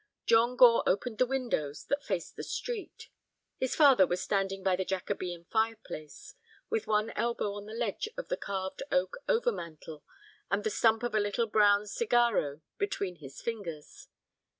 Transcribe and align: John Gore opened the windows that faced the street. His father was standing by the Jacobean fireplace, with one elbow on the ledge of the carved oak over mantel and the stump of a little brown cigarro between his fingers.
John 0.25 0.55
Gore 0.55 0.81
opened 0.87 1.19
the 1.19 1.27
windows 1.27 1.85
that 1.85 2.03
faced 2.03 2.35
the 2.35 2.41
street. 2.41 3.09
His 3.59 3.75
father 3.75 4.07
was 4.07 4.19
standing 4.19 4.63
by 4.63 4.75
the 4.75 4.83
Jacobean 4.83 5.45
fireplace, 5.45 6.33
with 6.71 6.87
one 6.87 7.11
elbow 7.11 7.53
on 7.53 7.67
the 7.67 7.75
ledge 7.75 8.09
of 8.17 8.27
the 8.27 8.35
carved 8.35 8.81
oak 8.91 9.17
over 9.29 9.51
mantel 9.51 10.03
and 10.49 10.63
the 10.63 10.71
stump 10.71 11.03
of 11.03 11.13
a 11.13 11.19
little 11.19 11.45
brown 11.45 11.83
cigarro 11.85 12.61
between 12.79 13.17
his 13.17 13.43
fingers. 13.43 14.07